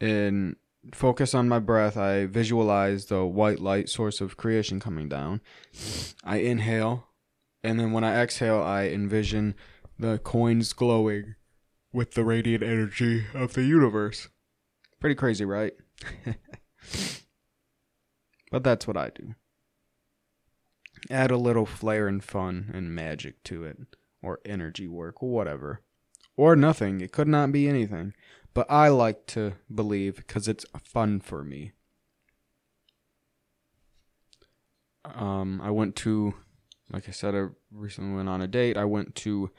and 0.00 0.56
focus 0.94 1.34
on 1.34 1.48
my 1.48 1.58
breath. 1.58 1.96
I 1.96 2.26
visualize 2.26 3.06
the 3.06 3.24
white 3.24 3.60
light 3.60 3.88
source 3.88 4.20
of 4.20 4.36
creation 4.36 4.80
coming 4.80 5.08
down. 5.08 5.40
I 6.24 6.38
inhale, 6.38 7.08
and 7.62 7.78
then 7.78 7.92
when 7.92 8.04
I 8.04 8.20
exhale, 8.22 8.60
I 8.60 8.88
envision 8.88 9.54
the 9.98 10.18
coins 10.18 10.72
glowing 10.72 11.34
with 11.92 12.12
the 12.12 12.24
radiant 12.24 12.62
energy 12.62 13.26
of 13.34 13.54
the 13.54 13.64
universe. 13.64 14.28
Pretty 15.00 15.14
crazy, 15.14 15.44
right? 15.44 15.72
but 18.50 18.62
that's 18.62 18.86
what 18.86 18.96
I 18.96 19.10
do. 19.10 19.34
Add 21.10 21.30
a 21.30 21.36
little 21.36 21.66
flair 21.66 22.08
and 22.08 22.22
fun 22.22 22.70
and 22.74 22.94
magic 22.94 23.42
to 23.44 23.64
it, 23.64 23.78
or 24.22 24.40
energy 24.44 24.88
work, 24.88 25.22
whatever. 25.22 25.80
Or 26.36 26.54
nothing. 26.54 27.00
It 27.00 27.12
could 27.12 27.28
not 27.28 27.50
be 27.50 27.68
anything. 27.68 28.14
But 28.58 28.72
I 28.72 28.88
like 28.88 29.24
to 29.26 29.52
believe 29.72 30.16
because 30.16 30.48
it's 30.48 30.66
fun 30.82 31.20
for 31.20 31.44
me. 31.44 31.74
Um, 35.04 35.60
I 35.62 35.70
went 35.70 35.94
to, 35.98 36.34
like 36.90 37.08
I 37.08 37.12
said, 37.12 37.36
I 37.36 37.50
recently 37.70 38.16
went 38.16 38.28
on 38.28 38.40
a 38.40 38.48
date. 38.48 38.76
I 38.76 38.84
went 38.84 39.14
to 39.14 39.52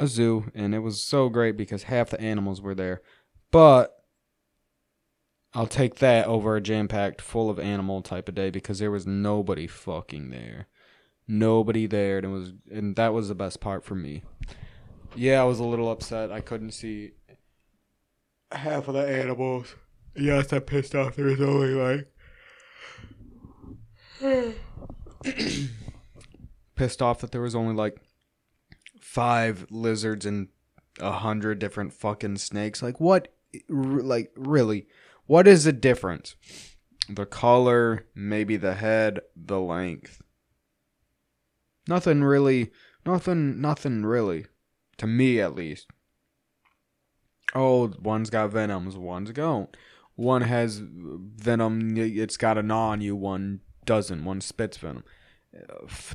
a 0.00 0.06
zoo, 0.06 0.50
and 0.54 0.74
it 0.74 0.78
was 0.78 1.04
so 1.04 1.28
great 1.28 1.58
because 1.58 1.82
half 1.82 2.08
the 2.08 2.18
animals 2.22 2.62
were 2.62 2.74
there. 2.74 3.02
But 3.50 3.94
I'll 5.52 5.66
take 5.66 5.96
that 5.96 6.26
over 6.26 6.56
a 6.56 6.62
jam 6.62 6.88
packed, 6.88 7.20
full 7.20 7.50
of 7.50 7.58
animal 7.58 8.00
type 8.00 8.30
of 8.30 8.34
day 8.34 8.48
because 8.48 8.78
there 8.78 8.90
was 8.90 9.06
nobody 9.06 9.66
fucking 9.66 10.30
there. 10.30 10.68
Nobody 11.26 11.86
there, 11.86 12.16
and 12.16 12.24
it 12.24 12.30
was, 12.30 12.54
and 12.70 12.96
that 12.96 13.12
was 13.12 13.28
the 13.28 13.34
best 13.34 13.60
part 13.60 13.84
for 13.84 13.94
me. 13.94 14.22
Yeah, 15.14 15.42
I 15.42 15.44
was 15.44 15.58
a 15.58 15.64
little 15.64 15.90
upset. 15.90 16.32
I 16.32 16.40
couldn't 16.40 16.70
see 16.70 17.12
half 18.52 18.88
of 18.88 18.94
the 18.94 19.06
animals. 19.06 19.74
Yes, 20.16 20.52
I 20.52 20.58
pissed 20.58 20.94
off. 20.94 21.16
There 21.16 21.26
was 21.26 21.40
only 21.40 21.74
like 21.74 22.08
pissed 26.74 27.02
off 27.02 27.20
that 27.20 27.32
there 27.32 27.42
was 27.42 27.54
only 27.54 27.74
like 27.74 28.00
five 29.00 29.66
lizards 29.70 30.26
and 30.26 30.48
a 31.00 31.12
hundred 31.12 31.58
different 31.58 31.92
fucking 31.92 32.36
snakes. 32.38 32.82
Like 32.82 33.00
what? 33.00 33.28
Like 33.68 34.32
really? 34.36 34.86
What 35.26 35.46
is 35.46 35.64
the 35.64 35.72
difference? 35.72 36.36
The 37.08 37.26
color, 37.26 38.06
maybe 38.14 38.56
the 38.56 38.74
head, 38.74 39.20
the 39.36 39.60
length. 39.60 40.20
Nothing 41.86 42.22
really. 42.22 42.70
Nothing. 43.06 43.60
Nothing 43.60 44.04
really. 44.04 44.46
To 44.98 45.06
me, 45.06 45.40
at 45.40 45.54
least. 45.54 45.86
Oh, 47.54 47.92
one's 48.00 48.30
got 48.30 48.50
venoms, 48.50 48.96
one's 48.96 49.32
don't. 49.32 49.74
One 50.16 50.42
has 50.42 50.80
venom, 50.82 51.96
it's 51.96 52.36
got 52.36 52.58
a 52.58 52.62
gnaw 52.62 52.90
on 52.90 53.00
you, 53.00 53.14
one 53.14 53.60
doesn't. 53.84 54.24
One 54.24 54.40
spits 54.40 54.76
venom. 54.76 55.04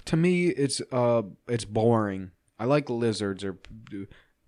to 0.05 0.17
me, 0.17 0.49
it's 0.49 0.81
uh, 0.91 1.23
it's 1.47 1.65
boring. 1.65 2.31
I 2.59 2.65
like 2.65 2.89
lizards 2.89 3.43
or 3.43 3.57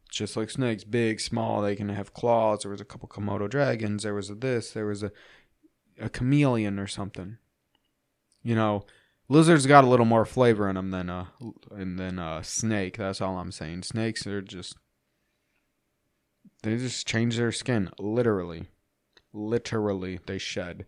just 0.10 0.38
like 0.38 0.50
snakes, 0.50 0.84
big, 0.84 1.20
small. 1.20 1.62
They 1.62 1.76
can 1.76 1.90
have 1.90 2.14
claws. 2.14 2.62
There 2.62 2.72
was 2.72 2.82
a 2.82 2.86
couple 2.86 3.10
Komodo 3.10 3.50
dragons. 3.50 4.04
There 4.04 4.14
was 4.14 4.30
a 4.30 4.36
this. 4.36 4.72
There 4.72 4.86
was 4.86 5.04
a 5.04 5.12
a 6.00 6.10
chameleon 6.10 6.80
or 6.80 6.88
something. 6.88 7.38
You 8.44 8.56
know, 8.56 8.86
lizards 9.28 9.66
got 9.66 9.84
a 9.84 9.88
little 9.88 10.06
more 10.06 10.26
flavor 10.26 10.70
in 10.70 10.76
them 10.76 10.92
than 10.92 11.10
a 11.10 11.32
and 11.72 11.98
than 11.98 12.20
a 12.20 12.44
snake. 12.44 12.98
That's 12.98 13.22
all 13.22 13.38
I'm 13.40 13.52
saying. 13.52 13.84
Snakes 13.84 14.28
are 14.28 14.42
just 14.42 14.78
they 16.66 16.78
just 16.78 17.08
change 17.08 17.38
their 17.38 17.52
skin 17.52 17.92
literally, 18.00 18.66
literally 19.32 20.20
they 20.26 20.40
shed. 20.40 20.88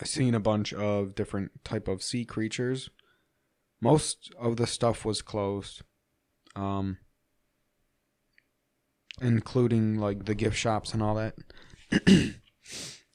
I've 0.00 0.08
seen 0.08 0.34
a 0.34 0.40
bunch 0.40 0.72
of 0.72 1.14
different 1.14 1.62
type 1.62 1.88
of 1.88 2.02
sea 2.02 2.24
creatures. 2.24 2.88
Most 3.82 4.32
of 4.40 4.56
the 4.56 4.66
stuff 4.66 5.04
was 5.04 5.20
closed, 5.20 5.82
um, 6.56 6.96
including 9.20 9.98
like 9.98 10.24
the 10.24 10.34
gift 10.34 10.56
shops 10.56 10.94
and 10.94 11.02
all 11.02 11.16
that. 11.16 11.34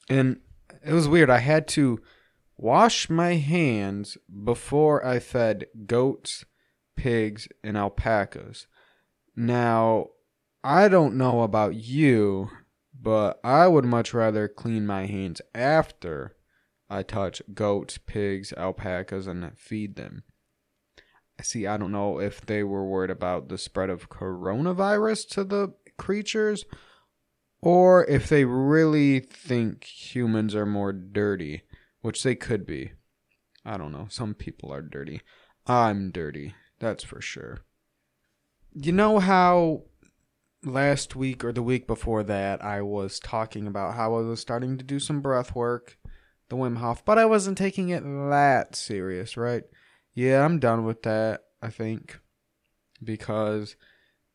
and 0.08 0.40
it 0.84 0.92
was 0.92 1.08
weird. 1.08 1.28
I 1.28 1.38
had 1.38 1.66
to 1.68 2.00
wash 2.56 3.10
my 3.10 3.34
hands 3.34 4.16
before 4.44 5.04
I 5.04 5.18
fed 5.18 5.66
goats, 5.86 6.44
pigs, 6.94 7.48
and 7.64 7.76
alpacas. 7.76 8.68
Now, 9.36 10.08
I 10.64 10.88
don't 10.88 11.16
know 11.16 11.42
about 11.42 11.74
you, 11.74 12.50
but 12.98 13.38
I 13.44 13.68
would 13.68 13.84
much 13.84 14.14
rather 14.14 14.48
clean 14.48 14.86
my 14.86 15.06
hands 15.06 15.42
after 15.54 16.34
I 16.88 17.02
touch 17.02 17.42
goats, 17.52 17.98
pigs, 17.98 18.52
alpacas, 18.56 19.26
and 19.26 19.56
feed 19.58 19.96
them. 19.96 20.24
See, 21.42 21.66
I 21.66 21.76
don't 21.76 21.92
know 21.92 22.18
if 22.18 22.40
they 22.40 22.64
were 22.64 22.86
worried 22.86 23.10
about 23.10 23.48
the 23.48 23.58
spread 23.58 23.90
of 23.90 24.08
coronavirus 24.08 25.28
to 25.30 25.44
the 25.44 25.74
creatures 25.98 26.64
or 27.60 28.06
if 28.06 28.28
they 28.28 28.44
really 28.44 29.20
think 29.20 29.84
humans 29.84 30.54
are 30.54 30.66
more 30.66 30.92
dirty, 30.92 31.62
which 32.00 32.22
they 32.22 32.34
could 32.34 32.66
be. 32.66 32.92
I 33.64 33.76
don't 33.76 33.92
know. 33.92 34.06
Some 34.08 34.34
people 34.34 34.72
are 34.72 34.82
dirty. 34.82 35.20
I'm 35.66 36.10
dirty, 36.10 36.54
that's 36.78 37.04
for 37.04 37.20
sure. 37.20 37.65
You 38.78 38.92
know 38.92 39.20
how 39.20 39.84
last 40.62 41.16
week 41.16 41.42
or 41.42 41.50
the 41.50 41.62
week 41.62 41.86
before 41.86 42.22
that 42.24 42.62
I 42.62 42.82
was 42.82 43.18
talking 43.18 43.66
about 43.66 43.94
how 43.94 44.16
I 44.16 44.20
was 44.20 44.40
starting 44.40 44.76
to 44.76 44.84
do 44.84 44.98
some 44.98 45.22
breath 45.22 45.54
work, 45.54 45.96
the 46.50 46.56
Wim 46.56 46.76
Hof, 46.76 47.02
but 47.02 47.16
I 47.16 47.24
wasn't 47.24 47.56
taking 47.56 47.88
it 47.88 48.02
that 48.04 48.76
serious, 48.76 49.34
right? 49.38 49.62
Yeah, 50.12 50.44
I'm 50.44 50.58
done 50.58 50.84
with 50.84 51.04
that, 51.04 51.44
I 51.62 51.70
think. 51.70 52.20
Because 53.02 53.76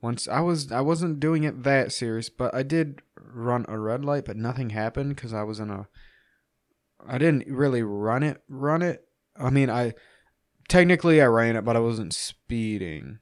once 0.02 0.28
I 0.28 0.40
was 0.40 0.72
I 0.72 0.82
wasn't 0.82 1.20
doing 1.20 1.44
it 1.44 1.62
that 1.62 1.92
serious, 1.92 2.30
but 2.30 2.52
I 2.56 2.64
did 2.64 3.04
run 3.16 3.68
a 3.68 3.78
red 3.78 4.04
light, 4.04 4.26
but 4.26 4.38
nothing 4.38 4.72
happened 4.72 5.16
because 5.16 5.36
I 5.36 5.44
was 5.44 5.60
in 5.60 5.70
a. 5.70 5.88
I 7.08 7.20
didn't 7.20 7.46
really 7.48 7.84
run 7.84 8.24
it. 8.24 8.42
Run 8.50 8.82
it. 8.82 9.06
I 9.36 9.52
mean, 9.52 9.70
I 9.70 9.94
technically 10.68 11.22
I 11.22 11.26
ran 11.26 11.56
it, 11.56 11.64
but 11.64 11.76
I 11.76 11.80
wasn't 11.80 12.16
speeding 12.16 13.20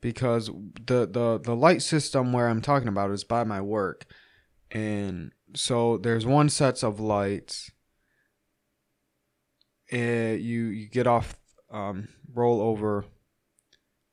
because 0.00 0.48
the 0.48 1.06
the 1.06 1.40
the 1.42 1.56
light 1.56 1.82
system 1.82 2.32
where 2.32 2.48
I'm 2.48 2.62
talking 2.62 2.88
about 2.88 3.10
is 3.10 3.24
by 3.24 3.44
my 3.44 3.60
work, 3.60 4.06
and 4.70 5.32
so 5.54 5.98
there's 5.98 6.26
one 6.26 6.48
sets 6.48 6.82
of 6.82 7.00
lights. 7.00 7.70
And 9.90 10.40
you 10.40 10.64
you 10.64 10.88
get 10.88 11.06
off, 11.06 11.36
um, 11.70 12.08
roll 12.32 12.60
over 12.60 13.04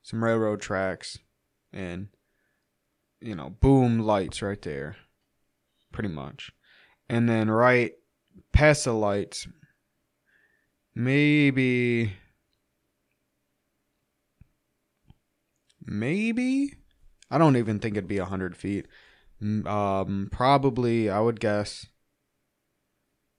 some 0.02 0.22
railroad 0.22 0.60
tracks, 0.60 1.18
and 1.72 2.08
you 3.20 3.34
know, 3.34 3.50
boom, 3.50 3.98
lights 3.98 4.42
right 4.42 4.60
there 4.62 4.96
pretty 5.94 6.10
much. 6.10 6.52
And 7.08 7.28
then 7.28 7.50
right 7.50 7.92
past 8.52 8.84
the 8.84 8.92
lights, 8.92 9.46
maybe, 10.94 12.12
maybe, 15.86 16.74
I 17.30 17.38
don't 17.38 17.56
even 17.56 17.78
think 17.78 17.96
it'd 17.96 18.08
be 18.08 18.18
a 18.18 18.24
hundred 18.24 18.56
feet. 18.56 18.86
Um, 19.42 20.28
probably, 20.30 21.10
I 21.10 21.20
would 21.20 21.40
guess, 21.40 21.86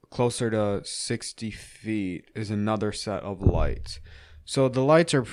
closer 0.10 0.50
to 0.50 0.82
sixty 0.84 1.52
feet 1.52 2.30
is 2.36 2.50
another 2.50 2.92
set 2.92 3.24
of 3.24 3.42
lights. 3.42 4.00
So 4.44 4.70
the 4.70 4.82
lights 4.84 5.14
are 5.14 5.26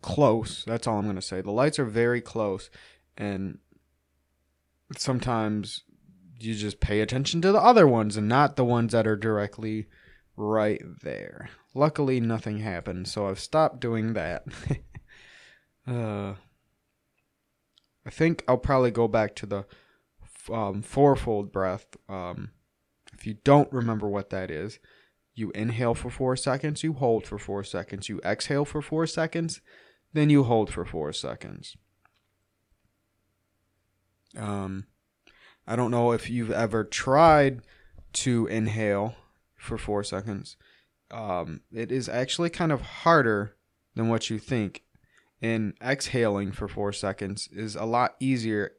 close. 0.00 0.64
That's 0.64 0.86
all 0.86 0.98
I'm 0.98 1.06
gonna 1.06 1.22
say. 1.22 1.40
The 1.40 1.50
lights 1.50 1.78
are 1.78 1.84
very 1.84 2.20
close, 2.20 2.70
and 3.16 3.58
sometimes 4.96 5.82
you 6.38 6.54
just 6.54 6.80
pay 6.80 7.00
attention 7.00 7.40
to 7.42 7.52
the 7.52 7.60
other 7.60 7.86
ones 7.86 8.16
and 8.16 8.28
not 8.28 8.56
the 8.56 8.64
ones 8.64 8.92
that 8.92 9.06
are 9.06 9.16
directly 9.16 9.86
right 10.36 10.82
there. 11.02 11.48
Luckily, 11.74 12.20
nothing 12.20 12.58
happened, 12.58 13.08
so 13.08 13.26
I've 13.26 13.40
stopped 13.40 13.80
doing 13.80 14.12
that. 14.14 14.44
uh, 15.86 16.34
I 18.06 18.10
think 18.10 18.44
I'll 18.46 18.58
probably 18.58 18.90
go 18.90 19.08
back 19.08 19.34
to 19.36 19.46
the 19.46 19.64
um, 20.52 20.82
fourfold 20.82 21.52
breath. 21.52 21.86
Um, 22.08 22.50
if 23.12 23.26
you 23.26 23.34
don't 23.44 23.72
remember 23.72 24.08
what 24.08 24.30
that 24.30 24.50
is, 24.50 24.78
you 25.34 25.50
inhale 25.52 25.94
for 25.94 26.10
four 26.10 26.36
seconds, 26.36 26.82
you 26.82 26.92
hold 26.92 27.26
for 27.26 27.38
four 27.38 27.64
seconds, 27.64 28.08
you 28.08 28.20
exhale 28.24 28.64
for 28.64 28.82
four 28.82 29.06
seconds, 29.06 29.60
then 30.12 30.30
you 30.30 30.44
hold 30.44 30.72
for 30.72 30.84
four 30.84 31.12
seconds. 31.12 31.76
Um, 34.36 34.86
I 35.66 35.76
don't 35.76 35.90
know 35.90 36.12
if 36.12 36.28
you've 36.28 36.50
ever 36.50 36.84
tried 36.84 37.62
to 38.12 38.46
inhale 38.46 39.16
for 39.56 39.78
four 39.78 40.04
seconds. 40.04 40.56
Um, 41.10 41.60
it 41.72 41.90
is 41.90 42.08
actually 42.08 42.50
kind 42.50 42.72
of 42.72 42.80
harder 42.80 43.56
than 43.94 44.08
what 44.08 44.30
you 44.30 44.38
think. 44.38 44.82
And 45.42 45.74
exhaling 45.82 46.52
for 46.52 46.68
four 46.68 46.92
seconds 46.92 47.48
is 47.52 47.76
a 47.76 47.84
lot 47.84 48.14
easier, 48.18 48.72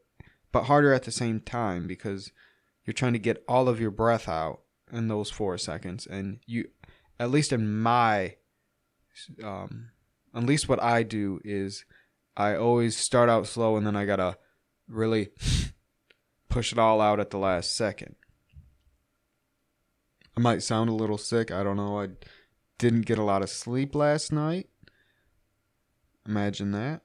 but 0.52 0.64
harder 0.64 0.94
at 0.94 1.04
the 1.04 1.12
same 1.12 1.40
time 1.40 1.86
because 1.86 2.32
you're 2.86 2.94
trying 2.94 3.14
to 3.14 3.20
get 3.20 3.44
all 3.48 3.68
of 3.68 3.80
your 3.80 3.92
breath 3.92 4.28
out 4.28 4.62
in 4.92 5.08
those 5.08 5.30
four 5.30 5.58
seconds. 5.58 6.08
And 6.08 6.40
you, 6.46 6.70
at 7.20 7.32
least 7.32 7.52
in 7.52 7.82
my, 7.82 8.36
um, 9.44 9.92
at 10.34 10.44
least 10.44 10.68
what 10.68 10.82
I 10.82 11.04
do 11.04 11.40
is 11.44 11.86
I 12.36 12.56
always 12.56 12.98
start 12.98 13.30
out 13.30 13.48
slow 13.48 13.78
and 13.78 13.86
then 13.86 13.96
I 13.96 14.06
gotta 14.06 14.38
really 14.88 15.30
push 16.50 16.72
it 16.72 16.80
all 16.80 17.02
out 17.02 17.20
at 17.20 17.30
the 17.30 17.38
last 17.38 17.76
second. 17.76 18.16
I 20.38 20.42
might 20.42 20.64
sound 20.64 20.90
a 20.90 20.94
little 20.94 21.18
sick. 21.18 21.52
I 21.52 21.64
don't 21.64 21.78
know. 21.78 22.02
I 22.02 22.10
didn't 22.78 23.06
get 23.06 23.18
a 23.18 23.24
lot 23.24 23.42
of 23.42 23.50
sleep 23.50 23.96
last 23.96 24.32
night. 24.32 24.70
Imagine 26.28 26.72
that. 26.72 27.02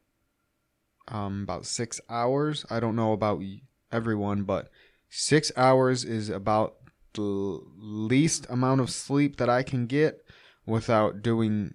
Um, 1.09 1.43
about 1.43 1.67
six 1.67 2.01
hours. 2.09 2.65
I 2.71 2.81
don't 2.81 2.97
know 2.97 3.13
about 3.13 3.43
everyone, 3.91 4.45
but 4.45 4.71
six 5.09 5.51
hours 5.57 6.05
is 6.05 6.29
about 6.29 6.77
the 7.15 7.61
least 7.77 8.47
amount 8.49 8.81
of 8.81 8.91
sleep 8.91 9.37
that 9.37 9.49
I 9.49 9.63
can 9.63 9.87
get 9.87 10.25
without 10.67 11.23
doing 11.23 11.75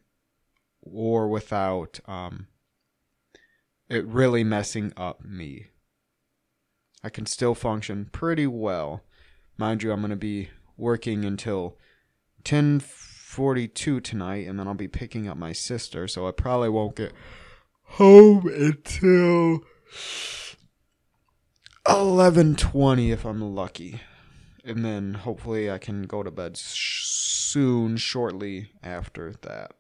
or 0.82 1.28
without 1.28 2.00
um, 2.08 2.48
it 3.90 4.06
really 4.06 4.44
messing 4.44 4.94
up 4.96 5.24
me. 5.24 5.68
I 7.04 7.10
can 7.10 7.26
still 7.26 7.54
function 7.54 8.10
pretty 8.12 8.48
well. 8.48 9.04
Mind 9.58 9.84
you, 9.84 9.92
I'm 9.92 10.02
going 10.02 10.10
to 10.10 10.16
be 10.16 10.50
working 10.78 11.24
until 11.26 11.78
10:42 13.36 14.02
tonight 14.04 14.48
and 14.48 14.60
then 14.60 14.67
I'll 14.67 14.74
be 14.74 14.88
picking 14.88 15.28
up 15.28 15.38
my 15.38 15.52
sister, 15.52 16.08
so 16.08 16.28
I 16.28 16.32
probably 16.32 16.69
won't 16.69 16.95
get 16.95 17.13
home 17.84 18.48
until 18.48 19.62
11:20 21.86 23.12
if 23.12 23.26
I'm 23.26 23.41
lucky. 23.41 24.02
And 24.63 24.84
then 24.84 25.13
hopefully 25.13 25.69
I 25.69 25.78
can 25.78 26.04
go 26.04 26.24
to 26.24 26.32
bed 26.32 26.58
sh- 26.58 27.06
soon 27.06 27.98
shortly 27.98 28.71
after 28.82 29.34
that. 29.43 29.74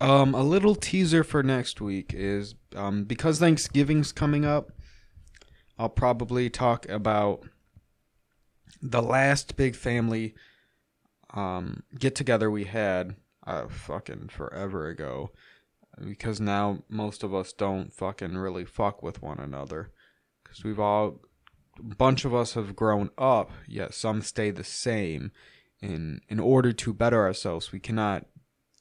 Um, 0.00 0.34
a 0.34 0.42
little 0.42 0.74
teaser 0.74 1.22
for 1.22 1.42
next 1.42 1.80
week 1.80 2.12
is 2.14 2.54
um, 2.74 3.04
because 3.04 3.38
Thanksgiving's 3.38 4.12
coming 4.12 4.44
up. 4.44 4.72
I'll 5.80 5.88
probably 5.88 6.50
talk 6.50 6.86
about 6.90 7.42
the 8.82 9.00
last 9.00 9.56
big 9.56 9.74
family 9.74 10.34
um, 11.32 11.84
get 11.98 12.14
together 12.14 12.50
we 12.50 12.64
had 12.64 13.16
uh, 13.46 13.66
fucking 13.66 14.28
forever 14.28 14.88
ago. 14.88 15.30
Because 15.98 16.38
now 16.38 16.82
most 16.90 17.22
of 17.22 17.34
us 17.34 17.54
don't 17.54 17.94
fucking 17.94 18.36
really 18.36 18.66
fuck 18.66 19.02
with 19.02 19.22
one 19.22 19.38
another. 19.38 19.90
Because 20.42 20.62
we've 20.64 20.78
all 20.78 21.22
a 21.78 21.94
bunch 21.94 22.26
of 22.26 22.34
us 22.34 22.52
have 22.52 22.76
grown 22.76 23.08
up, 23.16 23.50
yet 23.66 23.94
some 23.94 24.20
stay 24.20 24.50
the 24.50 24.62
same. 24.62 25.32
In 25.80 26.20
in 26.28 26.38
order 26.38 26.74
to 26.74 26.92
better 26.92 27.24
ourselves, 27.24 27.72
we 27.72 27.80
cannot 27.80 28.26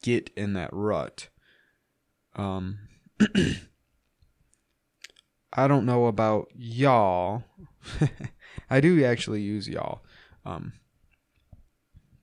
get 0.03 0.31
in 0.35 0.51
that 0.53 0.73
rut. 0.73 1.29
Um, 2.35 2.79
I 5.51 5.67
don't 5.67 5.85
know 5.85 6.05
about 6.05 6.47
y'all. 6.55 7.43
I 8.69 8.79
do 8.79 9.03
actually 9.03 9.41
use 9.41 9.67
y'all. 9.67 10.01
Um, 10.45 10.73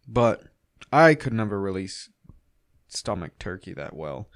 but 0.06 0.44
I 0.92 1.14
could 1.14 1.32
never 1.32 1.60
really 1.60 1.88
stomach 2.88 3.38
turkey 3.38 3.74
that 3.74 3.94
well. 3.94 4.28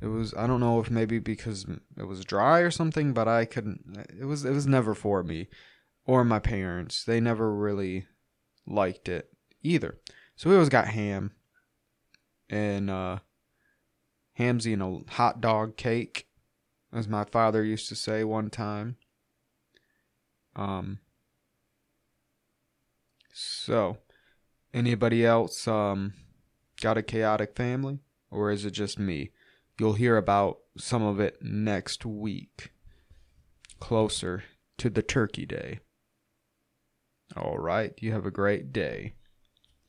It 0.00 0.06
was 0.06 0.32
I 0.34 0.46
don't 0.46 0.60
know 0.60 0.80
if 0.80 0.90
maybe 0.90 1.18
because 1.18 1.66
it 1.96 2.04
was 2.04 2.24
dry 2.24 2.60
or 2.60 2.70
something, 2.70 3.12
but 3.12 3.28
I 3.28 3.44
couldn't. 3.44 4.06
It 4.18 4.24
was 4.24 4.44
it 4.44 4.52
was 4.52 4.66
never 4.66 4.94
for 4.94 5.22
me 5.22 5.48
or 6.06 6.24
my 6.24 6.38
parents. 6.38 7.04
They 7.04 7.20
never 7.20 7.54
really 7.54 8.06
liked 8.66 9.08
it 9.08 9.30
either. 9.62 9.98
So 10.36 10.48
we 10.48 10.56
always 10.56 10.70
got 10.70 10.88
ham 10.88 11.32
and 12.48 12.88
uh, 12.88 13.18
hamsy 14.38 14.72
and 14.72 14.82
a 14.82 15.12
hot 15.12 15.42
dog 15.42 15.76
cake, 15.76 16.26
as 16.92 17.08
my 17.08 17.24
father 17.24 17.64
used 17.64 17.88
to 17.88 17.94
say 17.94 18.24
one 18.24 18.50
time. 18.50 18.96
Um. 20.56 20.98
So, 23.32 23.98
anybody 24.74 25.24
else 25.24 25.66
um 25.68 26.14
got 26.80 26.98
a 26.98 27.02
chaotic 27.02 27.54
family, 27.56 28.00
or 28.30 28.50
is 28.50 28.64
it 28.64 28.72
just 28.72 28.98
me? 28.98 29.30
You'll 29.78 29.94
hear 29.94 30.16
about 30.16 30.58
some 30.76 31.02
of 31.02 31.20
it 31.20 31.38
next 31.40 32.04
week, 32.04 32.72
closer 33.78 34.44
to 34.78 34.90
the 34.90 35.02
Turkey 35.02 35.46
Day. 35.46 35.80
All 37.36 37.58
right, 37.58 37.94
you 37.98 38.12
have 38.12 38.26
a 38.26 38.30
great 38.30 38.72
day. 38.72 39.14